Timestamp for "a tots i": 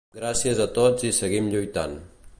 0.65-1.13